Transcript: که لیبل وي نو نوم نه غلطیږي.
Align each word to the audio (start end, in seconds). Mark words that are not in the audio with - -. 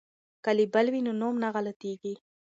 که 0.43 0.51
لیبل 0.59 0.87
وي 0.93 1.01
نو 1.05 1.11
نوم 1.21 1.35
نه 1.43 1.49
غلطیږي. 1.55 2.13